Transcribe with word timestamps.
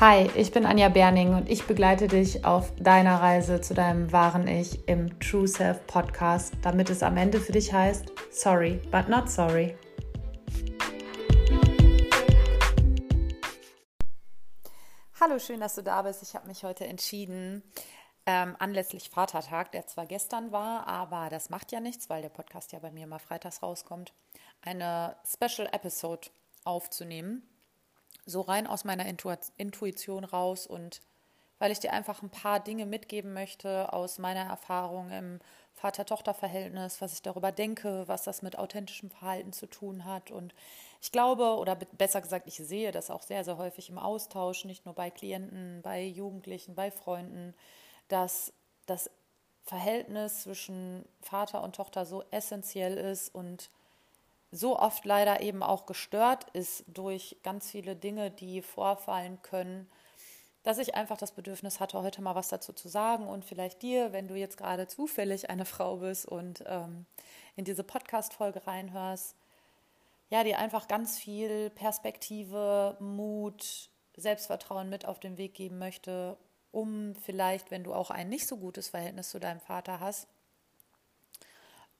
Hi, 0.00 0.28
ich 0.34 0.50
bin 0.50 0.66
Anja 0.66 0.88
Berning 0.88 1.36
und 1.36 1.48
ich 1.48 1.68
begleite 1.68 2.08
dich 2.08 2.44
auf 2.44 2.74
deiner 2.74 3.20
Reise 3.20 3.60
zu 3.60 3.74
deinem 3.74 4.10
wahren 4.10 4.48
Ich 4.48 4.88
im 4.88 5.20
True 5.20 5.46
Self 5.46 5.86
Podcast, 5.86 6.52
damit 6.62 6.90
es 6.90 7.04
am 7.04 7.16
Ende 7.16 7.38
für 7.38 7.52
dich 7.52 7.72
heißt, 7.72 8.06
sorry, 8.32 8.80
but 8.90 9.08
not 9.08 9.30
sorry. 9.30 9.78
Hallo, 15.20 15.38
schön, 15.38 15.60
dass 15.60 15.76
du 15.76 15.82
da 15.84 16.02
bist. 16.02 16.24
Ich 16.24 16.34
habe 16.34 16.48
mich 16.48 16.64
heute 16.64 16.88
entschieden, 16.88 17.62
ähm, 18.26 18.56
anlässlich 18.58 19.10
Vatertag, 19.10 19.70
der 19.70 19.86
zwar 19.86 20.06
gestern 20.06 20.50
war, 20.50 20.88
aber 20.88 21.28
das 21.30 21.50
macht 21.50 21.70
ja 21.70 21.78
nichts, 21.78 22.10
weil 22.10 22.20
der 22.20 22.30
Podcast 22.30 22.72
ja 22.72 22.80
bei 22.80 22.90
mir 22.90 23.06
mal 23.06 23.20
freitags 23.20 23.62
rauskommt, 23.62 24.12
eine 24.60 25.14
Special 25.24 25.68
Episode 25.70 26.30
aufzunehmen 26.64 27.48
so 28.26 28.40
rein 28.40 28.66
aus 28.66 28.84
meiner 28.84 29.06
Intuition 29.06 30.24
raus 30.24 30.66
und 30.66 31.00
weil 31.58 31.70
ich 31.70 31.78
dir 31.78 31.92
einfach 31.92 32.22
ein 32.22 32.30
paar 32.30 32.60
Dinge 32.60 32.84
mitgeben 32.84 33.32
möchte 33.32 33.92
aus 33.92 34.18
meiner 34.18 34.44
Erfahrung 34.44 35.10
im 35.10 35.40
Vater-Tochter-Verhältnis, 35.74 37.00
was 37.00 37.12
ich 37.14 37.22
darüber 37.22 37.52
denke, 37.52 38.06
was 38.06 38.22
das 38.24 38.42
mit 38.42 38.58
authentischem 38.58 39.10
Verhalten 39.10 39.52
zu 39.52 39.66
tun 39.66 40.04
hat. 40.04 40.30
Und 40.30 40.54
ich 41.00 41.12
glaube, 41.12 41.56
oder 41.56 41.76
besser 41.76 42.20
gesagt, 42.20 42.46
ich 42.46 42.56
sehe 42.56 42.92
das 42.92 43.10
auch 43.10 43.22
sehr, 43.22 43.44
sehr 43.44 43.58
häufig 43.58 43.88
im 43.88 43.98
Austausch, 43.98 44.64
nicht 44.64 44.84
nur 44.84 44.94
bei 44.94 45.10
Klienten, 45.10 45.80
bei 45.82 46.02
Jugendlichen, 46.02 46.74
bei 46.74 46.90
Freunden, 46.90 47.54
dass 48.08 48.52
das 48.86 49.10
Verhältnis 49.62 50.42
zwischen 50.42 51.04
Vater 51.22 51.62
und 51.62 51.76
Tochter 51.76 52.04
so 52.04 52.22
essentiell 52.30 52.96
ist 52.96 53.34
und 53.34 53.70
so 54.54 54.78
oft 54.78 55.04
leider 55.04 55.40
eben 55.40 55.62
auch 55.62 55.84
gestört 55.84 56.46
ist 56.52 56.84
durch 56.86 57.36
ganz 57.42 57.70
viele 57.70 57.96
Dinge, 57.96 58.30
die 58.30 58.62
vorfallen 58.62 59.42
können, 59.42 59.90
dass 60.62 60.78
ich 60.78 60.94
einfach 60.94 61.18
das 61.18 61.32
Bedürfnis 61.32 61.80
hatte, 61.80 62.00
heute 62.00 62.22
mal 62.22 62.34
was 62.34 62.48
dazu 62.48 62.72
zu 62.72 62.88
sagen 62.88 63.26
und 63.26 63.44
vielleicht 63.44 63.82
dir, 63.82 64.12
wenn 64.12 64.28
du 64.28 64.34
jetzt 64.34 64.56
gerade 64.56 64.86
zufällig 64.86 65.50
eine 65.50 65.64
Frau 65.64 65.96
bist 65.96 66.26
und 66.26 66.64
ähm, 66.66 67.04
in 67.56 67.64
diese 67.64 67.84
Podcast-Folge 67.84 68.66
reinhörst, 68.66 69.36
ja, 70.30 70.42
dir 70.44 70.58
einfach 70.58 70.88
ganz 70.88 71.18
viel 71.18 71.70
Perspektive, 71.70 72.96
Mut, 73.00 73.90
Selbstvertrauen 74.16 74.88
mit 74.88 75.04
auf 75.04 75.18
den 75.18 75.36
Weg 75.36 75.54
geben 75.54 75.78
möchte, 75.78 76.38
um 76.70 77.14
vielleicht, 77.16 77.70
wenn 77.70 77.84
du 77.84 77.92
auch 77.92 78.10
ein 78.10 78.28
nicht 78.28 78.46
so 78.46 78.56
gutes 78.56 78.88
Verhältnis 78.88 79.30
zu 79.30 79.38
deinem 79.38 79.60
Vater 79.60 80.00
hast, 80.00 80.28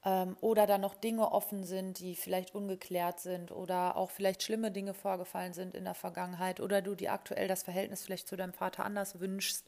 ähm, 0.05 0.37
oder 0.41 0.67
da 0.67 0.79
noch 0.79 0.95
Dinge 0.95 1.33
offen 1.33 1.65
sind, 1.65 1.99
die 1.99 2.15
vielleicht 2.15 2.55
ungeklärt 2.55 3.21
sind 3.21 3.51
oder 3.51 3.97
auch 3.97 4.11
vielleicht 4.11 4.43
schlimme 4.43 4.71
Dinge 4.71 4.95
vorgefallen 4.95 5.55
sind 5.55 5.75
in 5.75 5.85
der 5.85 5.95
Vergangenheit 5.95 6.61
oder 6.61 6.83
du 6.83 6.95
dir 6.95 7.13
aktuell 7.13 7.49
das 7.49 7.63
Verhältnis 7.63 8.03
vielleicht 8.05 8.29
zu 8.29 8.37
deinem 8.37 8.53
Vater 8.53 8.85
anders 8.85 9.21
wünschst, 9.21 9.67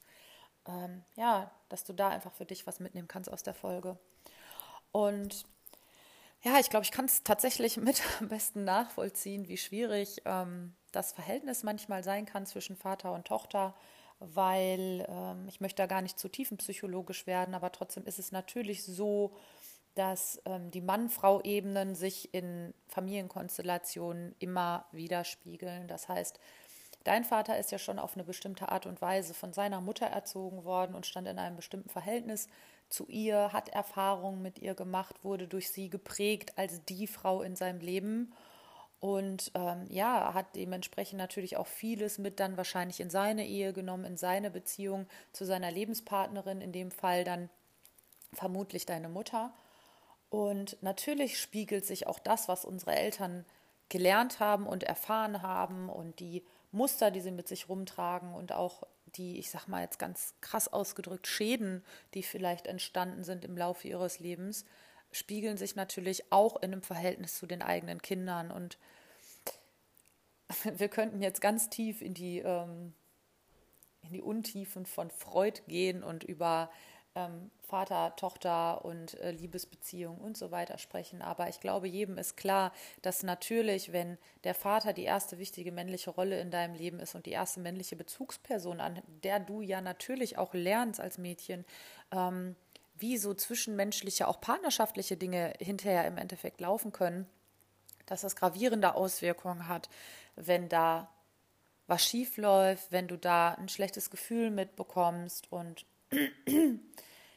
ähm, 0.66 1.04
ja, 1.16 1.50
dass 1.68 1.84
du 1.84 1.92
da 1.92 2.08
einfach 2.08 2.32
für 2.32 2.44
dich 2.44 2.66
was 2.66 2.80
mitnehmen 2.80 3.08
kannst 3.08 3.32
aus 3.32 3.42
der 3.42 3.54
Folge. 3.54 3.98
Und 4.92 5.46
ja, 6.42 6.58
ich 6.60 6.70
glaube, 6.70 6.84
ich 6.84 6.92
kann 6.92 7.06
es 7.06 7.22
tatsächlich 7.22 7.76
mit 7.78 8.02
am 8.20 8.28
besten 8.28 8.64
nachvollziehen, 8.64 9.48
wie 9.48 9.56
schwierig 9.56 10.22
ähm, 10.26 10.74
das 10.92 11.12
Verhältnis 11.12 11.62
manchmal 11.62 12.04
sein 12.04 12.26
kann 12.26 12.46
zwischen 12.46 12.76
Vater 12.76 13.12
und 13.12 13.26
Tochter, 13.26 13.74
weil 14.18 15.06
ähm, 15.08 15.46
ich 15.48 15.60
möchte 15.60 15.82
da 15.82 15.86
gar 15.86 16.02
nicht 16.02 16.18
zu 16.18 16.28
tiefenpsychologisch 16.28 17.26
werden, 17.26 17.54
aber 17.54 17.72
trotzdem 17.72 18.04
ist 18.04 18.18
es 18.18 18.32
natürlich 18.32 18.84
so, 18.84 19.34
dass 19.96 20.40
ähm, 20.44 20.70
die 20.70 20.82
Mann-Frau-Ebenen 20.82 21.94
sich 21.94 22.32
in 22.32 22.72
Familienkonstellationen 22.86 24.36
immer 24.38 24.86
widerspiegeln. 24.92 25.88
Das 25.88 26.08
heißt, 26.08 26.38
dein 27.02 27.24
Vater 27.24 27.58
ist 27.58 27.72
ja 27.72 27.78
schon 27.78 27.98
auf 27.98 28.14
eine 28.14 28.24
bestimmte 28.24 28.68
Art 28.68 28.86
und 28.86 29.00
Weise 29.00 29.32
von 29.34 29.52
seiner 29.52 29.80
Mutter 29.80 30.06
erzogen 30.06 30.64
worden 30.64 30.94
und 30.94 31.06
stand 31.06 31.26
in 31.26 31.38
einem 31.38 31.56
bestimmten 31.56 31.88
Verhältnis 31.88 32.46
zu 32.90 33.06
ihr, 33.08 33.52
hat 33.54 33.70
Erfahrungen 33.70 34.42
mit 34.42 34.58
ihr 34.58 34.74
gemacht, 34.74 35.24
wurde 35.24 35.48
durch 35.48 35.70
sie 35.70 35.88
geprägt 35.88 36.52
als 36.56 36.84
die 36.84 37.06
Frau 37.06 37.40
in 37.40 37.56
seinem 37.56 37.80
Leben 37.80 38.32
und 39.00 39.50
ähm, 39.54 39.86
ja, 39.88 40.34
hat 40.34 40.56
dementsprechend 40.56 41.18
natürlich 41.18 41.56
auch 41.56 41.66
vieles 41.66 42.18
mit 42.18 42.38
dann 42.38 42.58
wahrscheinlich 42.58 43.00
in 43.00 43.08
seine 43.08 43.46
Ehe 43.46 43.72
genommen, 43.72 44.04
in 44.04 44.16
seine 44.18 44.50
Beziehung 44.50 45.06
zu 45.32 45.46
seiner 45.46 45.70
Lebenspartnerin, 45.70 46.60
in 46.60 46.72
dem 46.72 46.90
Fall 46.90 47.24
dann 47.24 47.48
vermutlich 48.34 48.84
deine 48.84 49.08
Mutter. 49.08 49.54
Und 50.28 50.76
natürlich 50.82 51.40
spiegelt 51.40 51.86
sich 51.86 52.06
auch 52.06 52.18
das, 52.18 52.48
was 52.48 52.64
unsere 52.64 52.96
Eltern 52.96 53.44
gelernt 53.88 54.40
haben 54.40 54.66
und 54.66 54.82
erfahren 54.82 55.42
haben 55.42 55.88
und 55.88 56.18
die 56.18 56.42
Muster, 56.72 57.10
die 57.10 57.20
sie 57.20 57.30
mit 57.30 57.48
sich 57.48 57.68
rumtragen 57.68 58.34
und 58.34 58.52
auch 58.52 58.82
die, 59.16 59.38
ich 59.38 59.50
sag 59.50 59.68
mal 59.68 59.82
jetzt 59.82 59.98
ganz 59.98 60.34
krass 60.40 60.68
ausgedrückt, 60.68 61.26
Schäden, 61.26 61.84
die 62.14 62.22
vielleicht 62.22 62.66
entstanden 62.66 63.24
sind 63.24 63.44
im 63.44 63.56
Laufe 63.56 63.88
ihres 63.88 64.18
Lebens, 64.18 64.64
spiegeln 65.12 65.56
sich 65.56 65.76
natürlich 65.76 66.30
auch 66.32 66.56
in 66.56 66.72
einem 66.72 66.82
Verhältnis 66.82 67.38
zu 67.38 67.46
den 67.46 67.62
eigenen 67.62 68.02
Kindern. 68.02 68.50
Und 68.50 68.78
wir 70.76 70.88
könnten 70.88 71.22
jetzt 71.22 71.40
ganz 71.40 71.70
tief 71.70 72.02
in 72.02 72.14
die, 72.14 72.40
ähm, 72.40 72.92
in 74.02 74.12
die 74.12 74.22
Untiefen 74.22 74.84
von 74.86 75.10
Freud 75.10 75.62
gehen 75.68 76.02
und 76.02 76.24
über 76.24 76.70
ähm, 77.16 77.50
Vater, 77.62 78.14
Tochter 78.14 78.84
und 78.84 79.18
äh, 79.20 79.32
Liebesbeziehung 79.32 80.18
und 80.18 80.36
so 80.36 80.52
weiter 80.52 80.78
sprechen. 80.78 81.22
Aber 81.22 81.48
ich 81.48 81.58
glaube, 81.58 81.88
jedem 81.88 82.18
ist 82.18 82.36
klar, 82.36 82.72
dass 83.02 83.24
natürlich, 83.24 83.92
wenn 83.92 84.18
der 84.44 84.54
Vater 84.54 84.92
die 84.92 85.04
erste 85.04 85.38
wichtige 85.38 85.72
männliche 85.72 86.10
Rolle 86.10 86.38
in 86.40 86.52
deinem 86.52 86.76
Leben 86.76 87.00
ist 87.00 87.16
und 87.16 87.26
die 87.26 87.32
erste 87.32 87.58
männliche 87.60 87.96
Bezugsperson, 87.96 88.80
an 88.80 89.02
der 89.24 89.40
du 89.40 89.62
ja 89.62 89.80
natürlich 89.80 90.38
auch 90.38 90.54
lernst 90.54 91.00
als 91.00 91.18
Mädchen, 91.18 91.64
ähm, 92.12 92.54
wie 92.98 93.18
so 93.18 93.34
zwischenmenschliche, 93.34 94.28
auch 94.28 94.40
partnerschaftliche 94.40 95.16
Dinge 95.16 95.54
hinterher 95.58 96.06
im 96.06 96.18
Endeffekt 96.18 96.60
laufen 96.60 96.92
können, 96.92 97.26
dass 98.06 98.20
das 98.20 98.36
gravierende 98.36 98.94
Auswirkungen 98.94 99.68
hat, 99.68 99.88
wenn 100.36 100.68
da 100.68 101.08
was 101.88 102.04
schief 102.04 102.36
läuft, 102.36 102.92
wenn 102.92 103.08
du 103.08 103.16
da 103.16 103.54
ein 103.54 103.68
schlechtes 103.68 104.10
Gefühl 104.10 104.50
mitbekommst 104.50 105.50
und 105.52 105.86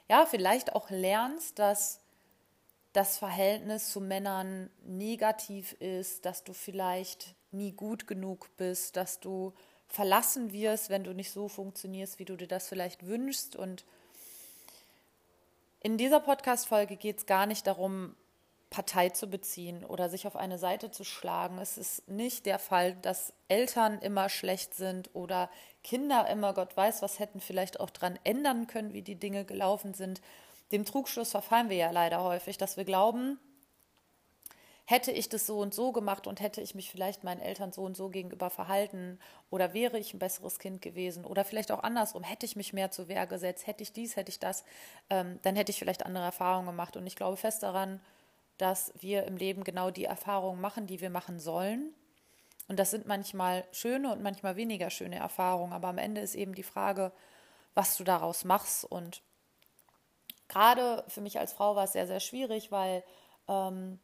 ja, 0.09 0.25
vielleicht 0.25 0.74
auch 0.74 0.90
lernst, 0.90 1.59
dass 1.59 2.00
das 2.94 3.18
Verhältnis 3.18 3.91
zu 3.91 4.02
Männern 4.02 4.69
negativ 4.84 5.74
ist, 5.74 6.25
dass 6.25 6.44
du 6.44 6.53
vielleicht 6.53 7.35
nie 7.52 7.72
gut 7.72 8.07
genug 8.07 8.50
bist, 8.57 8.96
dass 8.96 9.19
du 9.19 9.53
verlassen 9.88 10.52
wirst, 10.52 10.90
wenn 10.90 11.03
du 11.03 11.13
nicht 11.13 11.31
so 11.31 11.47
funktionierst, 11.47 12.19
wie 12.19 12.25
du 12.25 12.35
dir 12.35 12.47
das 12.47 12.68
vielleicht 12.68 13.06
wünschst. 13.06 13.56
Und 13.56 13.85
in 15.81 15.97
dieser 15.97 16.19
Podcast-Folge 16.19 16.96
geht 16.96 17.19
es 17.19 17.25
gar 17.25 17.46
nicht 17.46 17.66
darum, 17.66 18.16
Partei 18.69 19.09
zu 19.09 19.28
beziehen 19.28 19.84
oder 19.84 20.09
sich 20.09 20.28
auf 20.28 20.35
eine 20.35 20.59
Seite 20.59 20.91
zu 20.91 21.03
schlagen. 21.03 21.57
Es 21.57 21.78
ist 21.78 22.07
nicht 22.07 22.46
der 22.46 22.59
Fall, 22.59 22.96
dass 22.96 23.34
Eltern 23.47 24.00
immer 24.00 24.30
schlecht 24.30 24.75
sind 24.75 25.09
oder 25.13 25.50
Kinder 25.84 26.30
immer 26.30 26.53
Gott 26.53 26.78
weiß, 26.78 27.02
was 27.02 27.19
hätten 27.19 27.40
vielleicht 27.40 27.80
auch 27.80 27.90
dran 27.90 28.19
ändern 28.24 28.68
können, 28.68 28.94
wie 28.94 29.02
die 29.02 29.16
Dinge 29.16 29.44
gelaufen 29.44 29.94
sind. 29.96 30.22
Dem 30.72 30.85
Trugschluss 30.85 31.31
verfallen 31.31 31.69
wir 31.69 31.78
ja 31.78 31.90
leider 31.90 32.24
häufig, 32.24 32.57
dass 32.57 32.78
wir 32.78 32.85
glauben, 32.85 33.40
hätte 34.86 35.12
ich 35.12 35.30
das 35.30 35.46
so 35.46 35.59
und 35.59 35.74
so 35.74 35.91
gemacht 35.91 36.25
und 36.25 36.40
hätte 36.40 36.62
ich 36.62 36.74
mich 36.74 36.91
vielleicht 36.91 37.24
meinen 37.24 37.41
Eltern 37.41 37.72
so 37.72 37.84
und 37.84 37.96
so 37.96 38.09
gegenüber 38.09 38.50
verhalten 38.50 39.19
oder 39.51 39.74
wäre 39.74 40.00
ich 40.00 40.13
ein 40.13 40.19
besseres 40.19 40.57
Kind 40.57 40.81
gewesen 40.81 41.25
oder 41.25 41.44
vielleicht 41.46 41.72
auch 41.72 41.84
andersrum, 41.84 42.24
hätte 42.24 42.47
ich 42.47 42.56
mich 42.56 42.74
mehr 42.74 42.90
zur 42.90 43.07
Wehr 43.07 43.28
gesetzt, 43.28 43.68
hätte 43.68 43.84
ich 43.84 43.94
dies, 43.94 44.16
hätte 44.16 44.31
ich 44.31 44.40
das, 44.40 44.63
ähm, 45.12 45.40
dann 45.44 45.56
hätte 45.56 45.72
ich 45.72 45.78
vielleicht 45.78 46.06
andere 46.06 46.25
Erfahrungen 46.25 46.66
gemacht. 46.68 46.97
Und 46.97 47.06
ich 47.06 47.16
glaube 47.16 47.38
fest 47.38 47.62
daran, 47.62 48.00
dass 48.59 48.93
wir 48.99 49.23
im 49.23 49.37
Leben 49.37 49.63
genau 49.63 49.89
die 49.89 50.03
Erfahrungen 50.03 50.61
machen, 50.61 50.85
die 50.85 50.99
wir 50.99 51.09
machen 51.09 51.39
sollen. 51.39 51.93
Und 52.67 52.77
das 52.77 52.91
sind 52.91 53.07
manchmal 53.07 53.65
schöne 53.71 54.11
und 54.11 54.21
manchmal 54.21 54.57
weniger 54.57 54.89
schöne 54.91 55.15
Erfahrungen, 55.15 55.73
aber 55.73 55.88
am 55.88 55.97
Ende 55.97 56.21
ist 56.21 56.35
eben 56.35 56.53
die 56.53 56.63
Frage, 56.63 57.11
was 57.73 57.97
du 57.97 58.03
daraus 58.03 58.44
machst. 58.44 58.83
Und 58.83 59.23
gerade 60.50 61.06
für 61.07 61.21
mich 61.21 61.39
als 61.39 61.53
Frau 61.53 61.75
war 61.77 61.85
es 61.85 61.94
sehr, 61.94 62.06
sehr 62.06 62.19
schwierig, 62.19 62.69
weil, 62.69 63.03
ähm, 63.47 63.97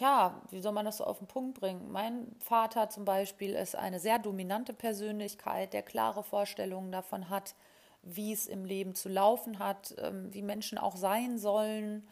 ja, 0.00 0.42
wie 0.50 0.60
soll 0.60 0.72
man 0.72 0.84
das 0.84 0.96
so 0.96 1.04
auf 1.04 1.18
den 1.18 1.28
Punkt 1.28 1.60
bringen? 1.60 1.92
Mein 1.92 2.34
Vater 2.40 2.90
zum 2.90 3.04
Beispiel 3.04 3.52
ist 3.54 3.76
eine 3.76 4.00
sehr 4.00 4.18
dominante 4.18 4.72
Persönlichkeit, 4.72 5.72
der 5.72 5.82
klare 5.82 6.24
Vorstellungen 6.24 6.90
davon 6.90 7.30
hat, 7.30 7.54
wie 8.02 8.32
es 8.32 8.48
im 8.48 8.64
Leben 8.64 8.96
zu 8.96 9.08
laufen 9.08 9.60
hat, 9.60 9.94
ähm, 9.98 10.34
wie 10.34 10.42
Menschen 10.42 10.78
auch 10.78 10.96
sein 10.96 11.38
sollen 11.38 12.08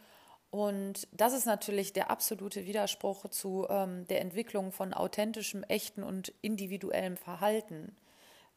und 0.51 1.07
das 1.13 1.31
ist 1.31 1.45
natürlich 1.45 1.93
der 1.93 2.11
absolute 2.11 2.65
Widerspruch 2.65 3.29
zu 3.29 3.67
ähm, 3.69 4.05
der 4.07 4.19
Entwicklung 4.19 4.73
von 4.73 4.93
authentischem, 4.93 5.63
echten 5.63 6.03
und 6.03 6.33
individuellem 6.41 7.15
Verhalten. 7.15 7.95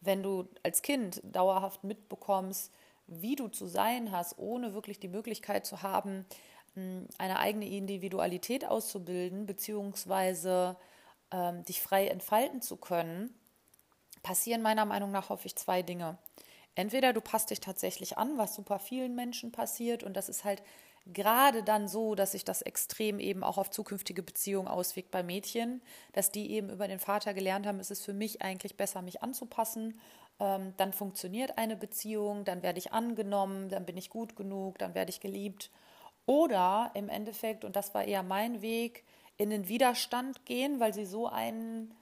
Wenn 0.00 0.22
du 0.22 0.48
als 0.64 0.82
Kind 0.82 1.22
dauerhaft 1.24 1.84
mitbekommst, 1.84 2.72
wie 3.06 3.36
du 3.36 3.46
zu 3.46 3.68
sein 3.68 4.10
hast, 4.10 4.38
ohne 4.38 4.74
wirklich 4.74 4.98
die 4.98 5.08
Möglichkeit 5.08 5.66
zu 5.66 5.82
haben, 5.82 6.26
hm, 6.74 7.06
eine 7.16 7.38
eigene 7.38 7.68
Individualität 7.68 8.64
auszubilden, 8.64 9.46
beziehungsweise 9.46 10.76
ähm, 11.30 11.64
dich 11.64 11.80
frei 11.80 12.08
entfalten 12.08 12.60
zu 12.60 12.76
können, 12.76 13.32
passieren 14.24 14.62
meiner 14.62 14.84
Meinung 14.84 15.12
nach 15.12 15.28
häufig 15.28 15.54
zwei 15.54 15.82
Dinge. 15.82 16.18
Entweder 16.74 17.12
du 17.12 17.20
passt 17.20 17.50
dich 17.50 17.60
tatsächlich 17.60 18.18
an, 18.18 18.36
was 18.36 18.56
super 18.56 18.80
vielen 18.80 19.14
Menschen 19.14 19.52
passiert, 19.52 20.02
und 20.02 20.14
das 20.16 20.28
ist 20.28 20.42
halt 20.42 20.60
gerade 21.06 21.62
dann 21.62 21.88
so, 21.88 22.14
dass 22.14 22.32
sich 22.32 22.44
das 22.44 22.62
extrem 22.62 23.18
eben 23.20 23.44
auch 23.44 23.58
auf 23.58 23.70
zukünftige 23.70 24.22
Beziehungen 24.22 24.68
auswirkt 24.68 25.10
bei 25.10 25.22
Mädchen, 25.22 25.82
dass 26.12 26.30
die 26.30 26.50
eben 26.52 26.70
über 26.70 26.88
den 26.88 26.98
Vater 26.98 27.34
gelernt 27.34 27.66
haben, 27.66 27.80
es 27.80 27.90
ist 27.90 28.04
für 28.04 28.14
mich 28.14 28.42
eigentlich 28.42 28.76
besser, 28.76 29.02
mich 29.02 29.22
anzupassen. 29.22 30.00
Ähm, 30.40 30.72
dann 30.76 30.92
funktioniert 30.92 31.58
eine 31.58 31.76
Beziehung, 31.76 32.44
dann 32.44 32.62
werde 32.62 32.78
ich 32.78 32.92
angenommen, 32.92 33.68
dann 33.68 33.84
bin 33.84 33.96
ich 33.96 34.10
gut 34.10 34.34
genug, 34.34 34.78
dann 34.78 34.94
werde 34.94 35.10
ich 35.10 35.20
geliebt. 35.20 35.70
Oder 36.26 36.90
im 36.94 37.08
Endeffekt, 37.08 37.64
und 37.64 37.76
das 37.76 37.92
war 37.92 38.04
eher 38.04 38.22
mein 38.22 38.62
Weg, 38.62 39.04
in 39.36 39.50
den 39.50 39.68
Widerstand 39.68 40.46
gehen, 40.46 40.80
weil 40.80 40.94
sie 40.94 41.04
so 41.04 41.26
einen, 41.28 41.94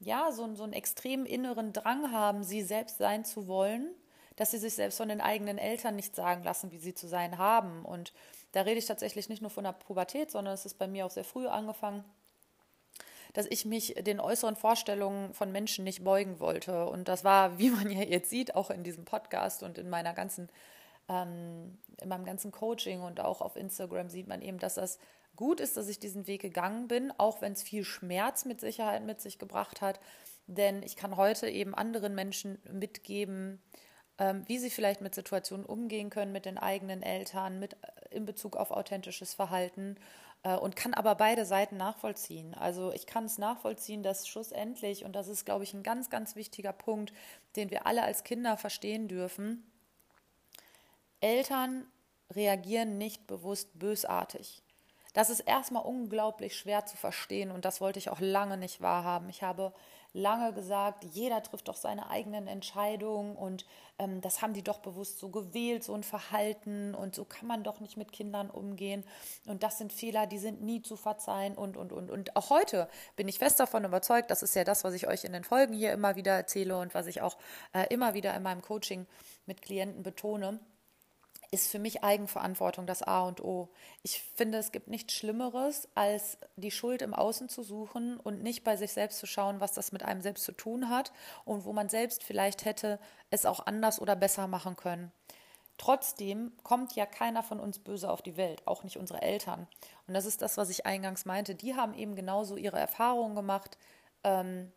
ja, 0.00 0.32
so, 0.32 0.54
so 0.54 0.64
einen 0.64 0.72
extremen 0.72 1.24
inneren 1.24 1.72
Drang 1.72 2.12
haben, 2.12 2.42
sie 2.42 2.62
selbst 2.62 2.98
sein 2.98 3.24
zu 3.24 3.46
wollen, 3.48 3.88
dass 4.36 4.50
sie 4.50 4.58
sich 4.58 4.74
selbst 4.74 4.98
von 4.98 5.08
den 5.08 5.20
eigenen 5.20 5.58
Eltern 5.58 5.96
nicht 5.96 6.14
sagen 6.14 6.42
lassen, 6.42 6.72
wie 6.72 6.78
sie 6.78 6.94
zu 6.94 7.08
sein 7.08 7.38
haben. 7.38 7.84
Und 7.84 8.12
da 8.52 8.62
rede 8.62 8.78
ich 8.78 8.86
tatsächlich 8.86 9.28
nicht 9.28 9.42
nur 9.42 9.50
von 9.50 9.64
der 9.64 9.72
Pubertät, 9.72 10.30
sondern 10.30 10.54
es 10.54 10.66
ist 10.66 10.78
bei 10.78 10.88
mir 10.88 11.06
auch 11.06 11.10
sehr 11.10 11.24
früh 11.24 11.46
angefangen, 11.46 12.04
dass 13.32 13.46
ich 13.46 13.64
mich 13.64 13.94
den 13.94 14.20
äußeren 14.20 14.56
Vorstellungen 14.56 15.32
von 15.34 15.52
Menschen 15.52 15.84
nicht 15.84 16.02
beugen 16.02 16.40
wollte. 16.40 16.86
Und 16.86 17.08
das 17.08 17.24
war, 17.24 17.58
wie 17.58 17.70
man 17.70 17.90
ja 17.90 18.02
jetzt 18.02 18.30
sieht, 18.30 18.54
auch 18.56 18.70
in 18.70 18.82
diesem 18.82 19.04
Podcast 19.04 19.62
und 19.62 19.78
in 19.78 19.88
meiner 19.88 20.14
ganzen, 20.14 20.48
ähm, 21.08 21.78
in 22.00 22.08
meinem 22.08 22.24
ganzen 22.24 22.50
Coaching 22.50 23.02
und 23.02 23.20
auch 23.20 23.40
auf 23.40 23.56
Instagram 23.56 24.08
sieht 24.08 24.26
man 24.26 24.42
eben, 24.42 24.58
dass 24.58 24.74
das 24.74 24.98
gut 25.36 25.60
ist, 25.60 25.76
dass 25.76 25.88
ich 25.88 26.00
diesen 26.00 26.26
Weg 26.26 26.42
gegangen 26.42 26.88
bin, 26.88 27.12
auch 27.18 27.40
wenn 27.40 27.52
es 27.52 27.62
viel 27.62 27.84
Schmerz 27.84 28.44
mit 28.44 28.60
Sicherheit 28.60 29.04
mit 29.04 29.20
sich 29.20 29.38
gebracht 29.38 29.80
hat. 29.80 30.00
Denn 30.46 30.82
ich 30.82 30.96
kann 30.96 31.16
heute 31.16 31.48
eben 31.48 31.74
anderen 31.74 32.14
Menschen 32.14 32.58
mitgeben, 32.70 33.62
wie 34.46 34.58
sie 34.58 34.70
vielleicht 34.70 35.00
mit 35.00 35.14
Situationen 35.14 35.64
umgehen 35.64 36.10
können, 36.10 36.32
mit 36.32 36.44
den 36.44 36.58
eigenen 36.58 37.02
Eltern, 37.02 37.58
mit 37.58 37.74
äh, 37.74 37.76
in 38.16 38.26
Bezug 38.26 38.56
auf 38.56 38.70
authentisches 38.70 39.34
Verhalten 39.34 39.96
äh, 40.42 40.54
und 40.56 40.76
kann 40.76 40.94
aber 40.94 41.14
beide 41.14 41.44
Seiten 41.44 41.76
nachvollziehen. 41.76 42.54
Also 42.54 42.92
ich 42.92 43.06
kann 43.06 43.24
es 43.24 43.38
nachvollziehen, 43.38 44.02
dass 44.02 44.28
schlussendlich, 44.28 45.04
und 45.04 45.14
das 45.14 45.28
ist, 45.28 45.44
glaube 45.44 45.64
ich, 45.64 45.72
ein 45.74 45.82
ganz, 45.82 46.10
ganz 46.10 46.36
wichtiger 46.36 46.72
Punkt, 46.72 47.12
den 47.56 47.70
wir 47.70 47.86
alle 47.86 48.02
als 48.02 48.24
Kinder 48.24 48.56
verstehen 48.56 49.08
dürfen, 49.08 49.64
Eltern 51.20 51.86
reagieren 52.30 52.98
nicht 52.98 53.26
bewusst 53.26 53.78
bösartig. 53.78 54.62
Das 55.12 55.28
ist 55.28 55.40
erstmal 55.40 55.84
unglaublich 55.84 56.56
schwer 56.56 56.86
zu 56.86 56.96
verstehen 56.96 57.50
und 57.50 57.64
das 57.64 57.80
wollte 57.80 57.98
ich 57.98 58.10
auch 58.10 58.20
lange 58.20 58.56
nicht 58.56 58.80
wahrhaben. 58.80 59.28
Ich 59.28 59.42
habe 59.42 59.72
lange 60.12 60.52
gesagt, 60.52 61.04
jeder 61.04 61.42
trifft 61.42 61.68
doch 61.68 61.76
seine 61.76 62.10
eigenen 62.10 62.46
Entscheidungen 62.46 63.36
und 63.36 63.64
ähm, 63.98 64.20
das 64.20 64.42
haben 64.42 64.54
die 64.54 64.62
doch 64.62 64.78
bewusst 64.78 65.18
so 65.18 65.28
gewählt, 65.28 65.84
so 65.84 65.94
ein 65.94 66.02
Verhalten 66.02 66.94
und 66.94 67.14
so 67.14 67.24
kann 67.24 67.46
man 67.46 67.62
doch 67.62 67.80
nicht 67.80 67.96
mit 67.96 68.12
Kindern 68.12 68.50
umgehen 68.50 69.04
und 69.46 69.62
das 69.62 69.78
sind 69.78 69.92
Fehler, 69.92 70.26
die 70.26 70.38
sind 70.38 70.62
nie 70.62 70.82
zu 70.82 70.96
verzeihen 70.96 71.54
und, 71.54 71.76
und, 71.76 71.92
und. 71.92 72.10
Und 72.10 72.36
auch 72.36 72.50
heute 72.50 72.88
bin 73.16 73.28
ich 73.28 73.38
fest 73.38 73.60
davon 73.60 73.84
überzeugt, 73.84 74.30
das 74.30 74.42
ist 74.42 74.54
ja 74.54 74.64
das, 74.64 74.84
was 74.84 74.94
ich 74.94 75.06
euch 75.06 75.24
in 75.24 75.32
den 75.32 75.44
Folgen 75.44 75.74
hier 75.74 75.92
immer 75.92 76.16
wieder 76.16 76.32
erzähle 76.32 76.78
und 76.78 76.94
was 76.94 77.06
ich 77.06 77.22
auch 77.22 77.36
äh, 77.72 77.86
immer 77.92 78.14
wieder 78.14 78.34
in 78.34 78.42
meinem 78.42 78.62
Coaching 78.62 79.06
mit 79.46 79.62
Klienten 79.62 80.02
betone, 80.02 80.60
ist 81.52 81.70
für 81.70 81.80
mich 81.80 82.04
Eigenverantwortung 82.04 82.86
das 82.86 83.02
A 83.02 83.22
und 83.22 83.42
O. 83.42 83.68
Ich 84.02 84.22
finde, 84.36 84.58
es 84.58 84.70
gibt 84.70 84.88
nichts 84.88 85.14
Schlimmeres, 85.14 85.88
als 85.94 86.38
die 86.56 86.70
Schuld 86.70 87.02
im 87.02 87.12
Außen 87.12 87.48
zu 87.48 87.62
suchen 87.62 88.18
und 88.18 88.42
nicht 88.42 88.62
bei 88.62 88.76
sich 88.76 88.92
selbst 88.92 89.18
zu 89.18 89.26
schauen, 89.26 89.60
was 89.60 89.72
das 89.72 89.90
mit 89.90 90.04
einem 90.04 90.20
selbst 90.20 90.44
zu 90.44 90.52
tun 90.52 90.88
hat 90.88 91.12
und 91.44 91.64
wo 91.64 91.72
man 91.72 91.88
selbst 91.88 92.22
vielleicht 92.22 92.64
hätte 92.64 93.00
es 93.30 93.46
auch 93.46 93.66
anders 93.66 94.00
oder 94.00 94.14
besser 94.14 94.46
machen 94.46 94.76
können. 94.76 95.10
Trotzdem 95.76 96.52
kommt 96.62 96.94
ja 96.94 97.06
keiner 97.06 97.42
von 97.42 97.58
uns 97.58 97.78
böse 97.78 98.10
auf 98.10 98.22
die 98.22 98.36
Welt, 98.36 98.66
auch 98.66 98.84
nicht 98.84 98.98
unsere 98.98 99.22
Eltern. 99.22 99.66
Und 100.06 100.14
das 100.14 100.26
ist 100.26 100.42
das, 100.42 100.56
was 100.56 100.68
ich 100.68 100.86
eingangs 100.86 101.24
meinte. 101.24 101.54
Die 101.54 101.74
haben 101.74 101.94
eben 101.94 102.14
genauso 102.14 102.56
ihre 102.56 102.78
Erfahrungen 102.78 103.34
gemacht. 103.34 103.78
Ähm, 104.22 104.70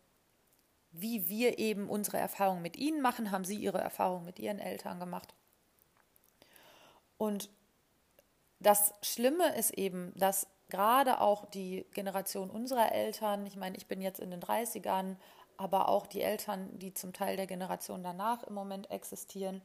wie 0.90 1.28
wir 1.28 1.58
eben 1.58 1.88
unsere 1.88 2.18
Erfahrungen 2.18 2.62
mit 2.62 2.76
ihnen 2.76 3.02
machen, 3.02 3.32
haben 3.32 3.44
sie 3.44 3.56
ihre 3.56 3.80
Erfahrungen 3.80 4.24
mit 4.24 4.38
ihren 4.38 4.60
Eltern 4.60 4.98
gemacht. 4.98 5.34
Und 7.18 7.50
das 8.60 8.94
Schlimme 9.02 9.54
ist 9.56 9.72
eben, 9.72 10.12
dass 10.16 10.46
gerade 10.68 11.20
auch 11.20 11.46
die 11.46 11.86
Generation 11.92 12.50
unserer 12.50 12.92
Eltern, 12.92 13.46
ich 13.46 13.56
meine, 13.56 13.76
ich 13.76 13.86
bin 13.86 14.00
jetzt 14.00 14.20
in 14.20 14.30
den 14.30 14.40
30ern, 14.40 15.16
aber 15.56 15.88
auch 15.88 16.06
die 16.06 16.22
Eltern, 16.22 16.78
die 16.78 16.94
zum 16.94 17.12
Teil 17.12 17.36
der 17.36 17.46
Generation 17.46 18.02
danach 18.02 18.42
im 18.42 18.54
Moment 18.54 18.90
existieren, 18.90 19.62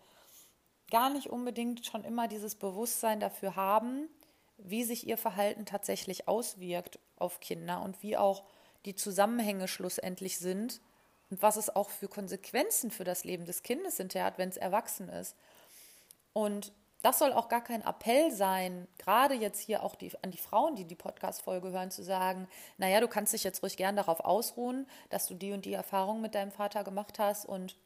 gar 0.92 1.10
nicht 1.10 1.30
unbedingt 1.30 1.86
schon 1.86 2.04
immer 2.04 2.28
dieses 2.28 2.56
Bewusstsein 2.56 3.20
dafür 3.20 3.56
haben, 3.56 4.10
wie 4.58 4.84
sich 4.84 5.08
ihr 5.08 5.18
Verhalten 5.18 5.66
tatsächlich 5.66 6.28
auswirkt 6.28 7.00
auf 7.18 7.40
Kinder 7.40 7.82
und 7.82 8.02
wie 8.04 8.18
auch 8.18 8.44
die 8.86 8.96
Zusammenhänge 8.96 9.68
schlussendlich 9.68 10.38
sind 10.40 10.82
und 11.30 11.42
was 11.42 11.58
es 11.58 11.76
auch 11.76 11.90
für 11.90 12.08
Konsequenzen 12.08 12.92
für 12.92 13.04
das 13.04 13.24
Leben 13.24 13.46
des 13.46 13.64
Kindes 13.64 13.98
hinterher 13.98 14.26
hat, 14.28 14.38
wenn 14.38 14.50
es 14.50 14.58
erwachsen 14.58 15.10
ist. 15.10 15.36
Und 16.34 16.74
das 17.02 17.20
soll 17.20 17.32
auch 17.32 17.48
gar 17.48 17.64
kein 17.64 17.82
Appell 17.82 18.32
sein, 18.32 18.88
gerade 18.98 19.34
jetzt 19.34 19.62
hier 19.62 19.84
auch 19.84 19.96
die, 19.96 20.12
an 20.22 20.32
die 20.32 20.38
Frauen, 20.38 20.76
die 20.76 20.86
die 20.86 20.96
Podcast-Folge 20.96 21.72
hören, 21.72 21.92
zu 21.92 22.04
sagen, 22.04 22.48
naja, 22.78 23.00
du 23.00 23.08
kannst 23.08 23.34
dich 23.34 23.44
jetzt 23.44 23.64
ruhig 23.64 23.78
gern 23.78 23.96
darauf 23.96 24.20
ausruhen, 24.20 24.86
dass 25.10 25.28
du 25.28 25.34
die 25.34 25.54
und 25.54 25.66
die 25.66 25.74
Erfahrung 25.74 26.22
mit 26.22 26.36
deinem 26.36 26.52
Vater 26.52 26.84
gemacht 26.84 27.18
hast 27.20 27.46
und 27.46 27.78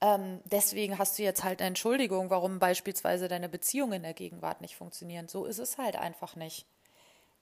ähm, 0.00 0.40
deswegen 0.44 0.98
hast 0.98 1.18
du 1.18 1.22
jetzt 1.22 1.44
halt 1.44 1.60
eine 1.60 1.68
Entschuldigung, 1.68 2.30
warum 2.30 2.58
beispielsweise 2.58 3.28
deine 3.28 3.48
Beziehungen 3.48 3.94
in 3.94 4.02
der 4.02 4.14
Gegenwart 4.14 4.60
nicht 4.60 4.76
funktionieren. 4.76 5.28
So 5.28 5.44
ist 5.44 5.58
es 5.58 5.78
halt 5.78 5.96
einfach 5.96 6.34
nicht. 6.34 6.66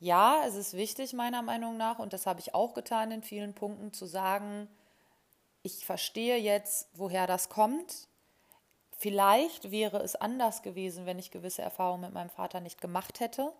Ja, 0.01 0.43
es 0.47 0.55
ist 0.55 0.75
wichtig 0.75 1.13
meiner 1.13 1.43
Meinung 1.43 1.77
nach, 1.77 1.99
und 1.99 2.13
das 2.13 2.27
habe 2.27 2.41
ich 2.41 2.55
auch 2.55 2.75
getan 2.75 3.11
in 3.11 3.23
vielen 3.23 3.55
Punkten, 3.55 3.93
zu 3.93 4.05
sagen, 4.05 4.69
ich 5.63 5.87
verstehe 5.87 6.37
jetzt, 6.37 6.89
woher 6.93 7.27
das 7.27 7.49
kommt 7.49 8.09
Vielleicht 9.03 9.73
wäre 9.73 10.01
es 10.01 10.15
anders 10.15 10.63
gewesen, 10.63 11.07
wenn 11.07 11.19
ich 11.19 11.33
gewisse 11.33 11.61
Erfahrungen 11.61 12.03
mit 12.03 12.15
meinem 12.15 12.31
Vater 12.31 12.61
nicht 12.61 12.81
gemacht 12.81 13.19
hätte. 13.19 13.53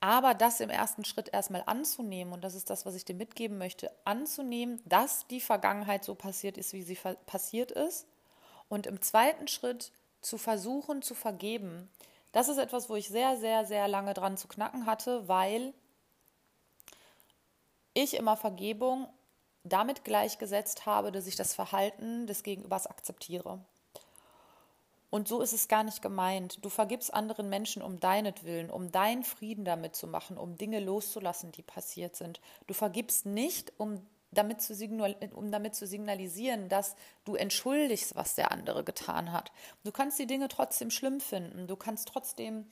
Aber 0.00 0.32
das 0.32 0.60
im 0.60 0.70
ersten 0.70 1.04
Schritt 1.04 1.28
erstmal 1.30 1.64
anzunehmen, 1.66 2.32
und 2.32 2.42
das 2.42 2.54
ist 2.54 2.70
das, 2.70 2.86
was 2.86 2.94
ich 2.94 3.04
dir 3.04 3.14
mitgeben 3.14 3.58
möchte, 3.58 3.92
anzunehmen, 4.06 4.80
dass 4.86 5.26
die 5.26 5.42
Vergangenheit 5.42 6.02
so 6.02 6.14
passiert 6.14 6.56
ist, 6.56 6.72
wie 6.72 6.80
sie 6.80 6.98
passiert 7.26 7.72
ist. 7.72 8.06
Und 8.70 8.86
im 8.86 9.02
zweiten 9.02 9.48
Schritt 9.48 9.92
zu 10.22 10.38
versuchen 10.38 11.02
zu 11.02 11.14
vergeben. 11.14 11.90
Das 12.32 12.48
ist 12.48 12.56
etwas, 12.56 12.88
wo 12.88 12.96
ich 12.96 13.08
sehr, 13.08 13.36
sehr, 13.36 13.66
sehr 13.66 13.86
lange 13.86 14.14
dran 14.14 14.38
zu 14.38 14.48
knacken 14.48 14.86
hatte, 14.86 15.28
weil 15.28 15.74
ich 17.92 18.14
immer 18.14 18.38
Vergebung 18.38 19.08
damit 19.68 20.04
gleichgesetzt 20.04 20.86
habe, 20.86 21.12
dass 21.12 21.26
ich 21.26 21.36
das 21.36 21.54
Verhalten 21.54 22.26
des 22.26 22.42
Gegenübers 22.42 22.86
akzeptiere. 22.86 23.60
Und 25.10 25.26
so 25.26 25.40
ist 25.40 25.54
es 25.54 25.68
gar 25.68 25.84
nicht 25.84 26.02
gemeint. 26.02 26.62
Du 26.64 26.68
vergibst 26.68 27.14
anderen 27.14 27.48
Menschen 27.48 27.82
um 27.82 27.98
deinetwillen, 27.98 28.70
um 28.70 28.92
deinen 28.92 29.24
Frieden 29.24 29.64
damit 29.64 29.96
zu 29.96 30.06
machen, 30.06 30.36
um 30.36 30.56
Dinge 30.56 30.80
loszulassen, 30.80 31.50
die 31.52 31.62
passiert 31.62 32.14
sind. 32.14 32.40
Du 32.66 32.74
vergibst 32.74 33.24
nicht, 33.24 33.72
um 33.78 34.06
damit, 34.30 34.60
zu 34.60 34.74
um 35.34 35.50
damit 35.50 35.74
zu 35.74 35.86
signalisieren, 35.86 36.68
dass 36.68 36.94
du 37.24 37.34
entschuldigst, 37.34 38.16
was 38.16 38.34
der 38.34 38.52
andere 38.52 38.84
getan 38.84 39.32
hat. 39.32 39.50
Du 39.84 39.92
kannst 39.92 40.18
die 40.18 40.26
Dinge 40.26 40.48
trotzdem 40.48 40.90
schlimm 40.90 41.20
finden. 41.20 41.66
Du 41.66 41.76
kannst 41.76 42.08
trotzdem 42.08 42.66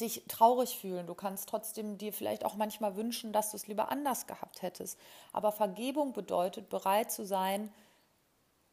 dich 0.00 0.24
traurig 0.28 0.78
fühlen. 0.78 1.06
Du 1.06 1.14
kannst 1.14 1.48
trotzdem 1.48 1.98
dir 1.98 2.12
vielleicht 2.12 2.44
auch 2.44 2.54
manchmal 2.54 2.96
wünschen, 2.96 3.32
dass 3.32 3.50
du 3.50 3.56
es 3.56 3.66
lieber 3.66 3.90
anders 3.90 4.26
gehabt 4.26 4.62
hättest. 4.62 4.98
Aber 5.32 5.52
Vergebung 5.52 6.12
bedeutet, 6.12 6.68
bereit 6.68 7.10
zu 7.12 7.24
sein, 7.24 7.72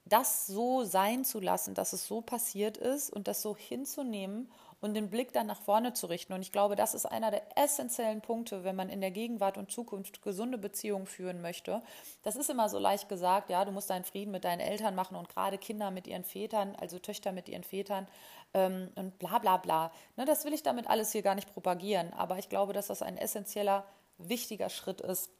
das 0.05 0.47
so 0.47 0.83
sein 0.83 1.25
zu 1.25 1.39
lassen, 1.39 1.73
dass 1.73 1.93
es 1.93 2.07
so 2.07 2.21
passiert 2.21 2.77
ist 2.77 3.11
und 3.11 3.27
das 3.27 3.41
so 3.41 3.55
hinzunehmen 3.55 4.49
und 4.79 4.93
den 4.93 5.09
Blick 5.09 5.33
dann 5.33 5.47
nach 5.47 5.61
vorne 5.61 5.93
zu 5.93 6.07
richten. 6.07 6.33
Und 6.33 6.41
ich 6.41 6.51
glaube, 6.51 6.75
das 6.75 6.93
ist 6.93 7.05
einer 7.05 7.31
der 7.31 7.57
essentiellen 7.57 8.21
Punkte, 8.21 8.63
wenn 8.63 8.75
man 8.75 8.89
in 8.89 9.01
der 9.01 9.11
Gegenwart 9.11 9.57
und 9.57 9.71
Zukunft 9.71 10.21
gesunde 10.21 10.57
Beziehungen 10.57 11.07
führen 11.07 11.41
möchte. 11.41 11.81
Das 12.21 12.35
ist 12.35 12.49
immer 12.49 12.69
so 12.69 12.77
leicht 12.77 13.09
gesagt, 13.09 13.49
ja, 13.49 13.65
du 13.65 13.71
musst 13.71 13.89
deinen 13.89 14.05
Frieden 14.05 14.31
mit 14.31 14.43
deinen 14.43 14.59
Eltern 14.59 14.95
machen 14.95 15.15
und 15.15 15.29
gerade 15.29 15.57
Kinder 15.57 15.89
mit 15.89 16.05
ihren 16.07 16.23
Vätern, 16.23 16.75
also 16.75 16.99
Töchter 16.99 17.31
mit 17.31 17.49
ihren 17.49 17.63
Vätern 17.63 18.07
ähm, 18.53 18.91
und 18.95 19.17
bla 19.17 19.39
bla 19.39 19.57
bla. 19.57 19.91
Ne, 20.15 20.25
das 20.25 20.45
will 20.45 20.53
ich 20.53 20.63
damit 20.63 20.87
alles 20.87 21.11
hier 21.11 21.23
gar 21.23 21.35
nicht 21.35 21.51
propagieren, 21.51 22.13
aber 22.13 22.37
ich 22.37 22.49
glaube, 22.49 22.73
dass 22.73 22.87
das 22.87 23.01
ein 23.01 23.17
essentieller, 23.17 23.85
wichtiger 24.19 24.69
Schritt 24.69 25.01
ist, 25.01 25.31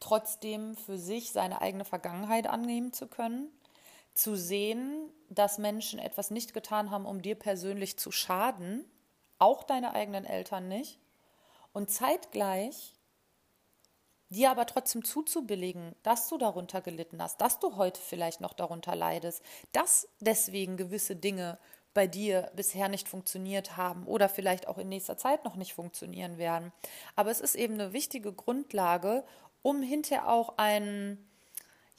trotzdem 0.00 0.76
für 0.76 0.98
sich 0.98 1.32
seine 1.32 1.60
eigene 1.60 1.84
Vergangenheit 1.84 2.46
annehmen 2.46 2.92
zu 2.92 3.08
können, 3.08 3.50
zu 4.18 4.36
sehen, 4.36 5.12
dass 5.30 5.58
Menschen 5.58 5.98
etwas 5.98 6.30
nicht 6.30 6.52
getan 6.52 6.90
haben, 6.90 7.06
um 7.06 7.22
dir 7.22 7.36
persönlich 7.36 7.98
zu 7.98 8.10
schaden, 8.10 8.84
auch 9.38 9.62
deine 9.62 9.94
eigenen 9.94 10.24
Eltern 10.24 10.68
nicht, 10.68 10.98
und 11.72 11.90
zeitgleich 11.90 12.94
dir 14.30 14.50
aber 14.50 14.66
trotzdem 14.66 15.04
zuzubilligen, 15.04 15.94
dass 16.02 16.28
du 16.28 16.36
darunter 16.36 16.80
gelitten 16.80 17.22
hast, 17.22 17.40
dass 17.40 17.60
du 17.60 17.76
heute 17.76 18.00
vielleicht 18.00 18.40
noch 18.40 18.52
darunter 18.52 18.96
leidest, 18.96 19.42
dass 19.72 20.08
deswegen 20.20 20.76
gewisse 20.76 21.14
Dinge 21.14 21.58
bei 21.94 22.06
dir 22.06 22.50
bisher 22.54 22.88
nicht 22.88 23.08
funktioniert 23.08 23.76
haben 23.76 24.06
oder 24.06 24.28
vielleicht 24.28 24.66
auch 24.66 24.78
in 24.78 24.88
nächster 24.88 25.16
Zeit 25.16 25.44
noch 25.44 25.54
nicht 25.54 25.74
funktionieren 25.74 26.38
werden. 26.38 26.72
Aber 27.16 27.30
es 27.30 27.40
ist 27.40 27.54
eben 27.54 27.74
eine 27.74 27.92
wichtige 27.92 28.32
Grundlage, 28.32 29.24
um 29.62 29.82
hinterher 29.82 30.28
auch 30.28 30.58
einen, 30.58 31.28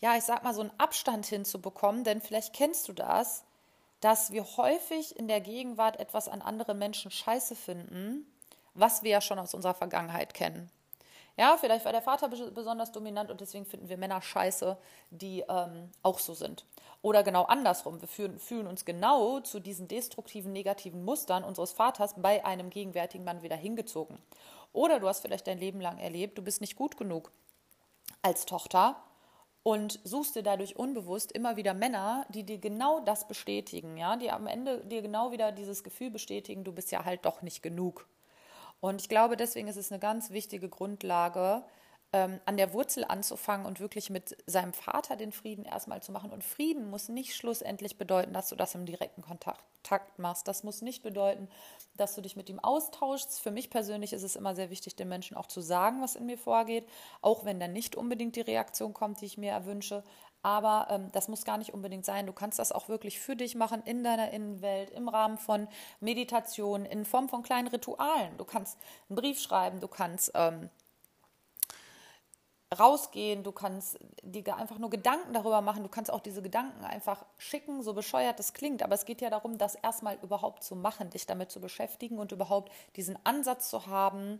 ja, 0.01 0.15
ich 0.15 0.23
sag 0.23 0.43
mal, 0.43 0.53
so 0.53 0.61
einen 0.61 0.71
Abstand 0.77 1.25
hinzubekommen, 1.25 2.03
denn 2.03 2.21
vielleicht 2.21 2.53
kennst 2.53 2.87
du 2.87 2.93
das, 2.93 3.43
dass 3.99 4.31
wir 4.31 4.45
häufig 4.57 5.17
in 5.17 5.27
der 5.27 5.41
Gegenwart 5.41 5.99
etwas 5.99 6.29
an 6.29 6.41
anderen 6.41 6.77
Menschen 6.77 7.11
scheiße 7.11 7.55
finden, 7.55 8.25
was 8.73 9.03
wir 9.03 9.11
ja 9.11 9.21
schon 9.21 9.39
aus 9.39 9.53
unserer 9.53 9.73
Vergangenheit 9.73 10.33
kennen. 10.33 10.69
Ja, 11.37 11.55
vielleicht 11.57 11.85
war 11.85 11.93
der 11.93 12.01
Vater 12.01 12.27
besonders 12.27 12.91
dominant 12.91 13.31
und 13.31 13.39
deswegen 13.39 13.65
finden 13.65 13.87
wir 13.87 13.97
Männer 13.97 14.21
scheiße, 14.21 14.77
die 15.09 15.45
ähm, 15.47 15.89
auch 16.03 16.19
so 16.19 16.33
sind. 16.33 16.65
Oder 17.01 17.23
genau 17.23 17.43
andersrum. 17.43 18.01
Wir 18.01 18.09
fühlen, 18.09 18.39
fühlen 18.39 18.67
uns 18.67 18.83
genau 18.83 19.39
zu 19.39 19.61
diesen 19.61 19.87
destruktiven, 19.87 20.51
negativen 20.51 21.05
Mustern 21.05 21.45
unseres 21.45 21.71
Vaters 21.71 22.15
bei 22.17 22.43
einem 22.43 22.69
gegenwärtigen 22.69 23.23
Mann 23.23 23.41
wieder 23.41 23.55
hingezogen. 23.55 24.17
Oder 24.73 24.99
du 24.99 25.07
hast 25.07 25.21
vielleicht 25.21 25.47
dein 25.47 25.59
Leben 25.59 25.79
lang 25.79 25.97
erlebt, 25.97 26.37
du 26.37 26.41
bist 26.41 26.59
nicht 26.59 26.75
gut 26.75 26.97
genug 26.97 27.31
als 28.21 28.45
Tochter 28.45 29.01
und 29.63 29.99
suchst 30.03 30.35
dir 30.35 30.43
dadurch 30.43 30.75
unbewusst 30.75 31.31
immer 31.31 31.57
wieder 31.57 31.73
Männer, 31.73 32.25
die 32.29 32.43
dir 32.43 32.57
genau 32.57 33.01
das 33.01 33.27
bestätigen, 33.27 33.97
ja, 33.97 34.15
die 34.15 34.31
am 34.31 34.47
Ende 34.47 34.85
dir 34.85 35.01
genau 35.01 35.31
wieder 35.31 35.51
dieses 35.51 35.83
Gefühl 35.83 36.11
bestätigen, 36.11 36.63
du 36.63 36.71
bist 36.71 36.91
ja 36.91 37.05
halt 37.05 37.25
doch 37.25 37.41
nicht 37.41 37.61
genug. 37.61 38.07
Und 38.79 39.01
ich 39.01 39.09
glaube, 39.09 39.35
deswegen 39.35 39.67
ist 39.67 39.75
es 39.75 39.91
eine 39.91 39.99
ganz 39.99 40.31
wichtige 40.31 40.69
Grundlage, 40.69 41.63
ähm, 42.11 42.39
an 42.45 42.57
der 42.57 42.73
Wurzel 42.73 43.05
anzufangen 43.07 43.67
und 43.67 43.79
wirklich 43.79 44.09
mit 44.09 44.35
seinem 44.47 44.73
Vater 44.73 45.15
den 45.15 45.31
Frieden 45.31 45.65
erstmal 45.65 46.01
zu 46.01 46.11
machen. 46.11 46.31
Und 46.31 46.43
Frieden 46.43 46.89
muss 46.89 47.07
nicht 47.07 47.35
schlussendlich 47.35 47.97
bedeuten, 47.97 48.33
dass 48.33 48.49
du 48.49 48.55
das 48.55 48.73
im 48.73 48.85
direkten 48.85 49.21
Kontakt 49.21 50.17
machst. 50.17 50.47
Das 50.47 50.63
muss 50.63 50.81
nicht 50.81 51.03
bedeuten, 51.03 51.47
dass 51.95 52.15
du 52.15 52.21
dich 52.21 52.35
mit 52.35 52.49
ihm 52.49 52.59
austauschst. 52.59 53.39
Für 53.39 53.51
mich 53.51 53.69
persönlich 53.69 54.13
ist 54.13 54.23
es 54.23 54.35
immer 54.35 54.55
sehr 54.55 54.71
wichtig, 54.71 54.95
den 54.95 55.07
Menschen 55.07 55.37
auch 55.37 55.45
zu 55.45 55.61
sagen, 55.61 56.01
was 56.01 56.15
in 56.15 56.25
mir 56.25 56.37
vorgeht, 56.37 56.87
auch 57.21 57.45
wenn 57.45 57.59
dann 57.59 57.73
nicht 57.73 57.95
unbedingt 57.95 58.35
die 58.35 58.41
Reaktion 58.41 58.93
kommt, 58.93 59.21
die 59.21 59.25
ich 59.25 59.37
mir 59.37 59.51
erwünsche. 59.51 60.03
Aber 60.41 60.87
ähm, 60.89 61.11
das 61.11 61.27
muss 61.27 61.43
gar 61.43 61.57
nicht 61.57 61.73
unbedingt 61.73 62.05
sein. 62.05 62.25
Du 62.25 62.33
kannst 62.33 62.59
das 62.59 62.71
auch 62.71 62.87
wirklich 62.87 63.19
für 63.19 63.35
dich 63.35 63.55
machen 63.55 63.83
in 63.83 64.03
deiner 64.03 64.31
Innenwelt, 64.31 64.89
im 64.91 65.09
Rahmen 65.09 65.37
von 65.37 65.67
Meditation, 65.99 66.85
in 66.85 67.05
Form 67.05 67.29
von 67.29 67.43
kleinen 67.43 67.67
Ritualen. 67.67 68.37
Du 68.37 68.45
kannst 68.45 68.77
einen 69.09 69.17
Brief 69.17 69.39
schreiben, 69.39 69.81
du 69.81 69.87
kannst 69.87 70.31
ähm, 70.35 70.69
rausgehen, 72.77 73.43
du 73.43 73.51
kannst 73.51 73.97
dir 74.21 74.55
einfach 74.55 74.77
nur 74.77 74.91
Gedanken 74.91 75.33
darüber 75.33 75.61
machen, 75.61 75.81
du 75.81 75.89
kannst 75.89 76.11
auch 76.11 76.19
diese 76.19 76.41
Gedanken 76.41 76.85
einfach 76.85 77.25
schicken, 77.37 77.81
so 77.81 77.93
bescheuert 77.93 78.37
das 78.37 78.53
klingt, 78.53 78.83
aber 78.83 78.93
es 78.93 79.05
geht 79.05 79.21
ja 79.21 79.29
darum, 79.31 79.57
das 79.57 79.75
erstmal 79.75 80.17
überhaupt 80.21 80.63
zu 80.63 80.75
machen, 80.75 81.09
dich 81.09 81.25
damit 81.25 81.49
zu 81.49 81.59
beschäftigen 81.59 82.19
und 82.19 82.31
überhaupt 82.31 82.71
diesen 82.95 83.17
Ansatz 83.25 83.69
zu 83.69 83.87
haben, 83.87 84.39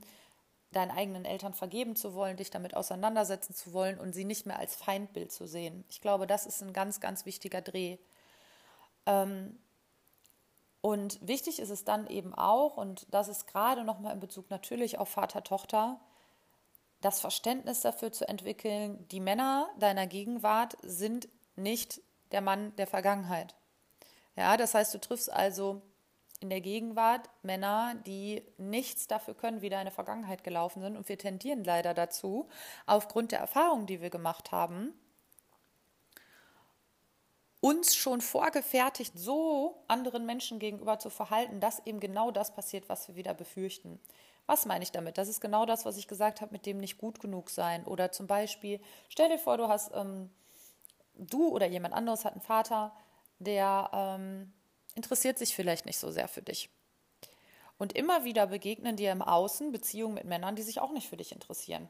deinen 0.71 0.91
eigenen 0.91 1.25
Eltern 1.25 1.55
vergeben 1.55 1.95
zu 1.95 2.13
wollen, 2.13 2.38
dich 2.38 2.51
damit 2.51 2.75
auseinandersetzen 2.75 3.55
zu 3.55 3.74
wollen 3.74 4.00
und 4.00 4.13
sie 4.13 4.25
nicht 4.25 4.45
mehr 4.45 4.59
als 4.59 4.75
Feindbild 4.75 5.31
zu 5.31 5.48
sehen. 5.48 5.83
Ich 5.89 6.00
glaube, 6.00 6.27
das 6.27 6.45
ist 6.45 6.62
ein 6.62 6.74
ganz, 6.74 7.00
ganz 7.00 7.25
wichtiger 7.25 7.62
Dreh. 7.62 7.98
Ähm, 9.07 9.57
und 10.81 11.19
wichtig 11.27 11.59
ist 11.59 11.71
es 11.71 11.83
dann 11.83 12.05
eben 12.07 12.36
auch, 12.36 12.77
und 12.77 13.07
das 13.12 13.27
ist 13.27 13.48
gerade 13.48 13.83
nochmal 13.83 14.13
in 14.13 14.19
Bezug 14.19 14.51
natürlich 14.51 15.00
auf 15.00 15.09
Vater-Tochter, 15.09 16.00
das 17.01 17.22
Verständnis 17.22 17.82
dafür 17.82 18.12
zu 18.12 18.27
entwickeln, 18.27 19.08
die 19.10 19.20
Männer 19.20 19.70
deiner 19.79 20.08
Gegenwart 20.08 20.77
sind 20.82 21.29
nicht 21.56 22.01
der 22.32 22.41
Mann 22.41 22.75
der 22.75 22.88
Vergangenheit. 22.88 23.56
Ja, 24.36 24.58
das 24.58 24.74
heißt, 24.74 24.94
du 24.94 25.00
triffst 25.00 25.32
also 25.32 25.82
in 26.39 26.50
der 26.50 26.62
Gegenwart 26.62 27.29
Männer, 27.41 27.96
die 28.06 28.44
nichts 28.58 29.08
dafür 29.08 29.34
können, 29.34 29.62
wie 29.62 29.70
deine 29.70 29.91
Vergangenheit 29.91 30.44
gelaufen 30.44 30.82
sind. 30.82 30.96
Und 30.96 31.10
wir 31.10 31.18
tendieren 31.18 31.63
leider 31.63 31.94
dazu, 31.94 32.48
aufgrund 32.86 33.32
der 33.32 33.39
Erfahrungen, 33.39 33.88
die 33.88 34.01
wir 34.01 34.10
gemacht 34.10 34.51
haben, 34.51 34.94
uns 37.62 37.96
schon 37.96 38.22
vorgefertigt 38.22 39.20
so 39.20 39.84
anderen 39.88 40.25
Menschen 40.25 40.60
gegenüber 40.60 40.98
zu 40.98 41.10
verhalten, 41.10 41.60
dass 41.60 41.86
eben 41.86 42.00
genau 42.00 42.32
das 42.32 42.53
passiert, 42.53 42.88
was 42.88 43.10
wir 43.10 43.15
wieder 43.15 43.34
befürchten. 43.34 44.00
Was 44.50 44.65
meine 44.65 44.82
ich 44.82 44.91
damit? 44.91 45.20
Das 45.20 45.27
ist 45.27 45.41
genau 45.41 45.68
das, 45.68 45.86
was 45.86 45.96
ich 45.96 46.08
gesagt 46.08 46.41
habe, 46.41 46.53
mit 46.53 46.65
dem 46.65 46.79
nicht 46.79 46.98
gut 46.98 47.20
genug 47.20 47.51
sein. 47.51 47.86
Oder 47.86 48.12
zum 48.12 48.25
Beispiel, 48.25 48.79
stell 49.08 49.29
dir 49.29 49.38
vor, 49.38 49.58
du 49.58 49.68
hast, 49.68 49.91
ähm, 49.94 50.32
du 51.13 51.50
oder 51.50 51.68
jemand 51.68 51.94
anderes 51.94 52.25
hat 52.25 52.34
einen 52.34 52.41
Vater, 52.41 52.91
der 53.38 53.91
ähm, 53.94 54.51
interessiert 54.96 55.38
sich 55.38 55.53
vielleicht 55.53 55.86
nicht 55.86 56.00
so 56.00 56.10
sehr 56.10 56.27
für 56.27 56.41
dich. 56.41 56.72
Und 57.77 57.94
immer 57.94 58.24
wieder 58.24 58.48
begegnen 58.48 58.96
dir 58.96 59.12
im 59.12 59.22
Außen 59.22 59.72
Beziehungen 59.72 60.15
mit 60.15 60.25
Männern, 60.25 60.56
die 60.56 60.63
sich 60.63 60.79
auch 60.79 60.94
nicht 60.94 61.10
für 61.10 61.18
dich 61.18 61.32
interessieren. 61.32 61.88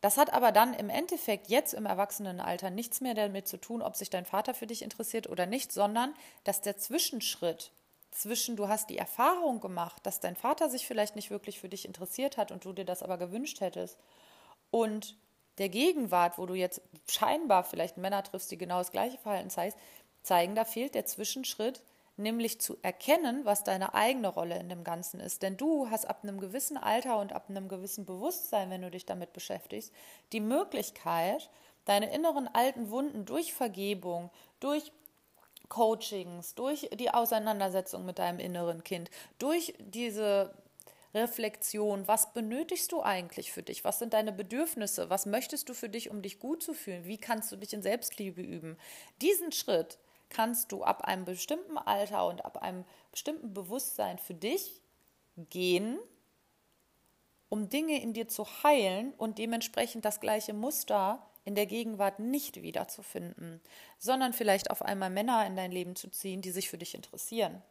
Das 0.00 0.16
hat 0.16 0.32
aber 0.32 0.50
dann 0.50 0.74
im 0.74 0.90
Endeffekt 0.90 1.46
jetzt 1.46 1.72
im 1.72 1.86
Erwachsenenalter 1.86 2.70
nichts 2.70 3.00
mehr 3.00 3.14
damit 3.14 3.46
zu 3.46 3.58
tun, 3.58 3.80
ob 3.80 3.94
sich 3.94 4.10
dein 4.10 4.24
Vater 4.24 4.54
für 4.54 4.66
dich 4.66 4.82
interessiert 4.82 5.28
oder 5.28 5.46
nicht, 5.46 5.70
sondern 5.70 6.14
dass 6.42 6.62
der 6.62 6.76
Zwischenschritt 6.76 7.70
zwischen 8.10 8.56
du 8.56 8.68
hast 8.68 8.90
die 8.90 8.98
Erfahrung 8.98 9.60
gemacht, 9.60 10.04
dass 10.04 10.20
dein 10.20 10.36
Vater 10.36 10.68
sich 10.68 10.86
vielleicht 10.86 11.16
nicht 11.16 11.30
wirklich 11.30 11.60
für 11.60 11.68
dich 11.68 11.84
interessiert 11.84 12.36
hat 12.36 12.50
und 12.50 12.64
du 12.64 12.72
dir 12.72 12.84
das 12.84 13.02
aber 13.02 13.18
gewünscht 13.18 13.60
hättest 13.60 13.98
und 14.70 15.16
der 15.58 15.68
Gegenwart, 15.68 16.38
wo 16.38 16.46
du 16.46 16.54
jetzt 16.54 16.80
scheinbar 17.08 17.64
vielleicht 17.64 17.96
Männer 17.96 18.22
triffst, 18.22 18.50
die 18.50 18.58
genau 18.58 18.78
das 18.78 18.92
gleiche 18.92 19.18
Verhalten 19.18 19.50
zeigen, 19.50 20.54
da 20.54 20.64
fehlt 20.64 20.94
der 20.94 21.06
Zwischenschritt, 21.06 21.82
nämlich 22.16 22.60
zu 22.60 22.76
erkennen, 22.82 23.44
was 23.44 23.64
deine 23.64 23.94
eigene 23.94 24.28
Rolle 24.28 24.58
in 24.58 24.68
dem 24.68 24.84
Ganzen 24.84 25.20
ist. 25.20 25.42
Denn 25.42 25.56
du 25.56 25.90
hast 25.90 26.04
ab 26.04 26.20
einem 26.22 26.40
gewissen 26.40 26.76
Alter 26.76 27.18
und 27.18 27.32
ab 27.32 27.46
einem 27.48 27.68
gewissen 27.68 28.06
Bewusstsein, 28.06 28.70
wenn 28.70 28.82
du 28.82 28.90
dich 28.90 29.06
damit 29.06 29.32
beschäftigst, 29.32 29.92
die 30.32 30.40
Möglichkeit, 30.40 31.48
deine 31.84 32.12
inneren 32.12 32.48
alten 32.48 32.90
Wunden 32.90 33.24
durch 33.24 33.54
Vergebung, 33.54 34.30
durch 34.60 34.92
Coachings, 35.68 36.54
durch 36.54 36.88
die 36.94 37.10
Auseinandersetzung 37.10 38.04
mit 38.04 38.18
deinem 38.18 38.38
inneren 38.38 38.84
Kind, 38.84 39.10
durch 39.38 39.74
diese 39.78 40.54
Reflexion, 41.14 42.06
was 42.06 42.32
benötigst 42.32 42.92
du 42.92 43.02
eigentlich 43.02 43.52
für 43.52 43.62
dich? 43.62 43.84
Was 43.84 43.98
sind 43.98 44.12
deine 44.12 44.32
Bedürfnisse? 44.32 45.08
Was 45.08 45.26
möchtest 45.26 45.68
du 45.68 45.74
für 45.74 45.88
dich, 45.88 46.10
um 46.10 46.22
dich 46.22 46.38
gut 46.38 46.62
zu 46.62 46.74
fühlen? 46.74 47.06
Wie 47.06 47.18
kannst 47.18 47.50
du 47.50 47.56
dich 47.56 47.72
in 47.72 47.82
Selbstliebe 47.82 48.42
üben? 48.42 48.76
Diesen 49.22 49.52
Schritt 49.52 49.98
kannst 50.28 50.72
du 50.72 50.82
ab 50.82 51.02
einem 51.04 51.24
bestimmten 51.24 51.78
Alter 51.78 52.26
und 52.26 52.44
ab 52.44 52.58
einem 52.58 52.84
bestimmten 53.10 53.54
Bewusstsein 53.54 54.18
für 54.18 54.34
dich 54.34 54.82
gehen, 55.36 55.98
um 57.48 57.70
Dinge 57.70 58.02
in 58.02 58.12
dir 58.12 58.28
zu 58.28 58.44
heilen 58.62 59.14
und 59.16 59.38
dementsprechend 59.38 60.04
das 60.04 60.20
gleiche 60.20 60.52
Muster 60.52 61.26
in 61.48 61.54
der 61.54 61.64
Gegenwart 61.64 62.18
nicht 62.18 62.60
wiederzufinden, 62.60 63.62
sondern 63.98 64.34
vielleicht 64.34 64.70
auf 64.70 64.82
einmal 64.82 65.08
Männer 65.08 65.46
in 65.46 65.56
dein 65.56 65.72
Leben 65.72 65.96
zu 65.96 66.10
ziehen, 66.10 66.42
die 66.42 66.50
sich 66.50 66.68
für 66.68 66.76
dich 66.76 66.94
interessieren, 66.94 67.62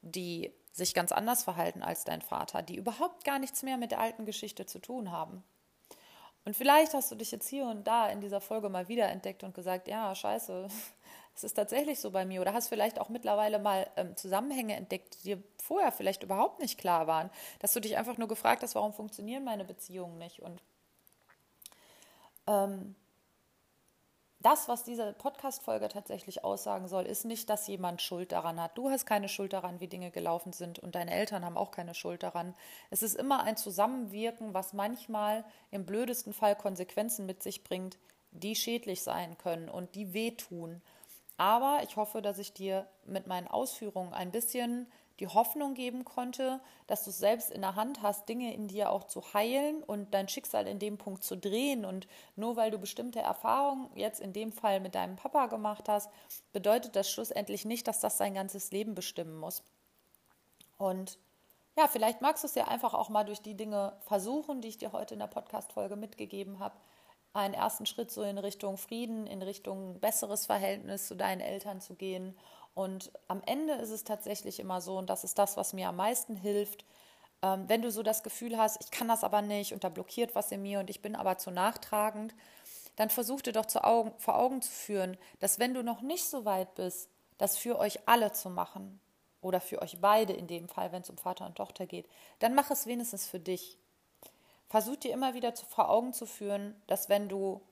die 0.00 0.50
sich 0.72 0.94
ganz 0.94 1.12
anders 1.12 1.44
verhalten 1.44 1.82
als 1.82 2.04
dein 2.04 2.22
Vater, 2.22 2.62
die 2.62 2.76
überhaupt 2.76 3.26
gar 3.26 3.38
nichts 3.38 3.62
mehr 3.62 3.76
mit 3.76 3.90
der 3.90 4.00
alten 4.00 4.24
Geschichte 4.24 4.64
zu 4.64 4.78
tun 4.78 5.12
haben. 5.12 5.44
Und 6.46 6.56
vielleicht 6.56 6.94
hast 6.94 7.10
du 7.10 7.16
dich 7.16 7.30
jetzt 7.30 7.50
hier 7.50 7.66
und 7.66 7.86
da 7.86 8.08
in 8.08 8.22
dieser 8.22 8.40
Folge 8.40 8.70
mal 8.70 8.88
wieder 8.88 9.10
entdeckt 9.10 9.44
und 9.44 9.54
gesagt, 9.54 9.88
ja, 9.88 10.14
scheiße, 10.14 10.68
es 11.36 11.44
ist 11.44 11.52
tatsächlich 11.52 12.00
so 12.00 12.10
bei 12.10 12.24
mir. 12.24 12.40
Oder 12.40 12.54
hast 12.54 12.68
vielleicht 12.68 12.98
auch 12.98 13.10
mittlerweile 13.10 13.58
mal 13.58 13.90
ähm, 13.96 14.16
Zusammenhänge 14.16 14.74
entdeckt, 14.74 15.18
die 15.18 15.34
dir 15.34 15.42
vorher 15.62 15.92
vielleicht 15.92 16.22
überhaupt 16.22 16.60
nicht 16.60 16.78
klar 16.78 17.06
waren. 17.06 17.28
Dass 17.58 17.74
du 17.74 17.80
dich 17.80 17.98
einfach 17.98 18.16
nur 18.16 18.28
gefragt 18.28 18.62
hast, 18.62 18.74
warum 18.74 18.94
funktionieren 18.94 19.44
meine 19.44 19.66
Beziehungen 19.66 20.16
nicht. 20.16 20.40
Und 20.40 20.62
ähm, 22.46 22.94
das, 24.40 24.68
was 24.68 24.84
diese 24.84 25.14
Podcast-Folge 25.14 25.88
tatsächlich 25.88 26.44
aussagen 26.44 26.86
soll, 26.86 27.06
ist 27.06 27.24
nicht, 27.24 27.50
dass 27.50 27.66
jemand 27.66 28.02
Schuld 28.02 28.30
daran 28.30 28.60
hat. 28.60 28.78
Du 28.78 28.88
hast 28.88 29.04
keine 29.04 29.28
Schuld 29.28 29.52
daran, 29.52 29.80
wie 29.80 29.88
Dinge 29.88 30.12
gelaufen 30.12 30.52
sind 30.52 30.78
und 30.78 30.94
deine 30.94 31.10
Eltern 31.10 31.44
haben 31.44 31.56
auch 31.56 31.72
keine 31.72 31.94
Schuld 31.94 32.22
daran. 32.22 32.54
Es 32.90 33.02
ist 33.02 33.16
immer 33.16 33.42
ein 33.42 33.56
Zusammenwirken, 33.56 34.54
was 34.54 34.72
manchmal 34.72 35.44
im 35.72 35.84
blödesten 35.84 36.32
Fall 36.32 36.54
Konsequenzen 36.54 37.26
mit 37.26 37.42
sich 37.42 37.64
bringt, 37.64 37.98
die 38.30 38.54
schädlich 38.54 39.02
sein 39.02 39.36
können 39.38 39.68
und 39.68 39.96
die 39.96 40.12
wehtun. 40.12 40.82
Aber 41.36 41.80
ich 41.82 41.96
hoffe, 41.96 42.22
dass 42.22 42.38
ich 42.38 42.52
dir 42.52 42.86
mit 43.06 43.26
meinen 43.26 43.48
Ausführungen 43.48 44.12
ein 44.12 44.30
bisschen 44.30 44.86
die 45.20 45.26
Hoffnung 45.28 45.74
geben 45.74 46.04
konnte, 46.04 46.60
dass 46.86 47.04
du 47.04 47.10
es 47.10 47.18
selbst 47.18 47.50
in 47.50 47.62
der 47.62 47.74
Hand 47.74 48.02
hast, 48.02 48.28
Dinge 48.28 48.54
in 48.54 48.68
dir 48.68 48.90
auch 48.90 49.04
zu 49.04 49.34
heilen 49.34 49.82
und 49.82 50.14
dein 50.14 50.28
Schicksal 50.28 50.66
in 50.66 50.78
dem 50.78 50.96
Punkt 50.96 51.24
zu 51.24 51.36
drehen. 51.36 51.84
Und 51.84 52.06
nur 52.36 52.56
weil 52.56 52.70
du 52.70 52.78
bestimmte 52.78 53.20
Erfahrungen 53.20 53.90
jetzt 53.94 54.20
in 54.20 54.32
dem 54.32 54.52
Fall 54.52 54.80
mit 54.80 54.94
deinem 54.94 55.16
Papa 55.16 55.46
gemacht 55.46 55.88
hast, 55.88 56.10
bedeutet 56.52 56.94
das 56.94 57.10
schlussendlich 57.10 57.64
nicht, 57.64 57.88
dass 57.88 58.00
das 58.00 58.16
dein 58.16 58.34
ganzes 58.34 58.70
Leben 58.70 58.94
bestimmen 58.94 59.36
muss. 59.38 59.62
Und 60.76 61.18
ja, 61.76 61.88
vielleicht 61.88 62.22
magst 62.22 62.42
du 62.42 62.48
es 62.48 62.54
ja 62.54 62.66
einfach 62.66 62.94
auch 62.94 63.08
mal 63.08 63.24
durch 63.24 63.40
die 63.40 63.56
Dinge 63.56 63.92
versuchen, 64.00 64.60
die 64.60 64.68
ich 64.68 64.78
dir 64.78 64.92
heute 64.92 65.14
in 65.14 65.20
der 65.20 65.26
Podcast-Folge 65.26 65.96
mitgegeben 65.96 66.58
habe. 66.58 66.74
Einen 67.34 67.54
ersten 67.54 67.86
Schritt 67.86 68.10
so 68.10 68.22
in 68.22 68.38
Richtung 68.38 68.78
Frieden, 68.78 69.26
in 69.26 69.42
Richtung 69.42 70.00
besseres 70.00 70.46
Verhältnis 70.46 71.06
zu 71.06 71.14
deinen 71.14 71.40
Eltern 71.40 71.80
zu 71.80 71.94
gehen. 71.94 72.36
Und 72.74 73.10
am 73.26 73.42
Ende 73.44 73.74
ist 73.74 73.90
es 73.90 74.04
tatsächlich 74.04 74.60
immer 74.60 74.80
so, 74.80 74.98
und 74.98 75.10
das 75.10 75.24
ist 75.24 75.38
das, 75.38 75.56
was 75.56 75.72
mir 75.72 75.88
am 75.88 75.96
meisten 75.96 76.36
hilft, 76.36 76.84
ähm, 77.42 77.68
wenn 77.68 77.82
du 77.82 77.90
so 77.90 78.02
das 78.02 78.22
Gefühl 78.22 78.56
hast, 78.56 78.82
ich 78.82 78.90
kann 78.90 79.08
das 79.08 79.24
aber 79.24 79.42
nicht 79.42 79.72
und 79.72 79.84
da 79.84 79.88
blockiert 79.88 80.34
was 80.34 80.52
in 80.52 80.62
mir 80.62 80.80
und 80.80 80.90
ich 80.90 81.02
bin 81.02 81.16
aber 81.16 81.38
zu 81.38 81.50
nachtragend, 81.50 82.34
dann 82.96 83.10
versuch 83.10 83.42
dir 83.42 83.52
doch 83.52 83.66
Augen, 83.76 84.12
vor 84.18 84.36
Augen 84.36 84.60
zu 84.60 84.70
führen, 84.70 85.16
dass 85.38 85.58
wenn 85.58 85.74
du 85.74 85.82
noch 85.82 86.00
nicht 86.00 86.24
so 86.28 86.44
weit 86.44 86.74
bist, 86.74 87.08
das 87.38 87.56
für 87.56 87.78
euch 87.78 88.08
alle 88.08 88.32
zu 88.32 88.50
machen 88.50 89.00
oder 89.40 89.60
für 89.60 89.80
euch 89.80 90.00
beide 90.00 90.32
in 90.32 90.48
dem 90.48 90.68
Fall, 90.68 90.90
wenn 90.90 91.02
es 91.02 91.10
um 91.10 91.16
Vater 91.16 91.46
und 91.46 91.54
Tochter 91.54 91.86
geht, 91.86 92.08
dann 92.40 92.54
mach 92.54 92.70
es 92.72 92.86
wenigstens 92.86 93.26
für 93.26 93.38
dich. 93.38 93.78
Versuch 94.68 94.96
dir 94.96 95.12
immer 95.12 95.34
wieder 95.34 95.54
zu, 95.54 95.64
vor 95.66 95.88
Augen 95.90 96.12
zu 96.12 96.26
führen, 96.26 96.74
dass 96.88 97.08
wenn 97.08 97.28
du, 97.28 97.62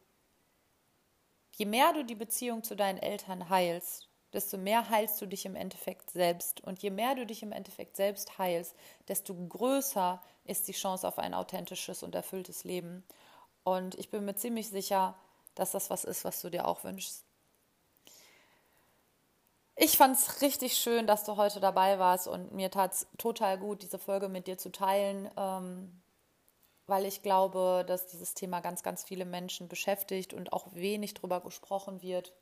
je 1.52 1.66
mehr 1.66 1.92
du 1.92 2.04
die 2.04 2.14
Beziehung 2.14 2.62
zu 2.62 2.76
deinen 2.76 2.98
Eltern 2.98 3.48
heilst, 3.48 4.08
desto 4.36 4.58
mehr 4.58 4.88
heilst 4.90 5.20
du 5.20 5.26
dich 5.26 5.46
im 5.46 5.56
Endeffekt 5.56 6.10
selbst. 6.10 6.60
Und 6.60 6.82
je 6.82 6.90
mehr 6.90 7.14
du 7.14 7.26
dich 7.26 7.42
im 7.42 7.52
Endeffekt 7.52 7.96
selbst 7.96 8.38
heilst, 8.38 8.74
desto 9.08 9.34
größer 9.34 10.22
ist 10.44 10.68
die 10.68 10.72
Chance 10.72 11.08
auf 11.08 11.18
ein 11.18 11.34
authentisches 11.34 12.02
und 12.02 12.14
erfülltes 12.14 12.62
Leben. 12.62 13.02
Und 13.64 13.96
ich 13.96 14.10
bin 14.10 14.24
mir 14.24 14.36
ziemlich 14.36 14.68
sicher, 14.68 15.16
dass 15.54 15.72
das 15.72 15.90
was 15.90 16.04
ist, 16.04 16.24
was 16.24 16.40
du 16.42 16.50
dir 16.50 16.68
auch 16.68 16.84
wünschst. 16.84 17.24
Ich 19.74 19.98
fand 19.98 20.16
es 20.16 20.40
richtig 20.40 20.76
schön, 20.76 21.06
dass 21.06 21.24
du 21.24 21.36
heute 21.36 21.60
dabei 21.60 21.98
warst 21.98 22.28
und 22.28 22.52
mir 22.52 22.70
tat 22.70 22.92
es 22.92 23.06
total 23.18 23.58
gut, 23.58 23.82
diese 23.82 23.98
Folge 23.98 24.28
mit 24.28 24.46
dir 24.46 24.56
zu 24.56 24.70
teilen, 24.72 25.30
ähm, 25.36 26.00
weil 26.86 27.04
ich 27.04 27.22
glaube, 27.22 27.84
dass 27.86 28.06
dieses 28.06 28.32
Thema 28.32 28.60
ganz, 28.60 28.82
ganz 28.82 29.04
viele 29.04 29.24
Menschen 29.24 29.68
beschäftigt 29.68 30.32
und 30.32 30.52
auch 30.52 30.72
wenig 30.72 31.12
drüber 31.12 31.40
gesprochen 31.40 32.00
wird. 32.00 32.32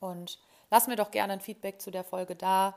Und 0.00 0.38
lass 0.70 0.86
mir 0.86 0.96
doch 0.96 1.10
gerne 1.10 1.34
ein 1.34 1.40
Feedback 1.40 1.80
zu 1.80 1.90
der 1.90 2.04
Folge 2.04 2.36
da 2.36 2.74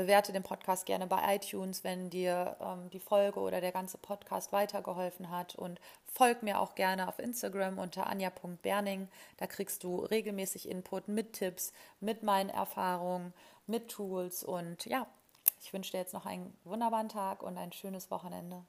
bewerte 0.00 0.32
den 0.32 0.42
Podcast 0.42 0.86
gerne 0.86 1.06
bei 1.06 1.36
iTunes, 1.36 1.84
wenn 1.84 2.08
dir 2.08 2.56
ähm, 2.60 2.88
die 2.90 3.00
Folge 3.00 3.38
oder 3.40 3.60
der 3.60 3.70
ganze 3.70 3.98
Podcast 3.98 4.50
weitergeholfen 4.50 5.30
hat. 5.30 5.54
Und 5.56 5.78
folg 6.06 6.42
mir 6.42 6.58
auch 6.58 6.74
gerne 6.74 7.06
auf 7.06 7.18
Instagram 7.18 7.78
unter 7.78 8.06
anja.berning. 8.06 9.08
Da 9.36 9.46
kriegst 9.46 9.84
du 9.84 9.98
regelmäßig 9.98 10.68
Input 10.68 11.08
mit 11.08 11.34
Tipps, 11.34 11.74
mit 12.00 12.22
meinen 12.22 12.48
Erfahrungen, 12.48 13.34
mit 13.66 13.90
Tools. 13.90 14.42
Und 14.42 14.86
ja, 14.86 15.06
ich 15.60 15.72
wünsche 15.74 15.92
dir 15.92 15.98
jetzt 15.98 16.14
noch 16.14 16.24
einen 16.24 16.56
wunderbaren 16.64 17.10
Tag 17.10 17.42
und 17.42 17.58
ein 17.58 17.72
schönes 17.72 18.10
Wochenende. 18.10 18.64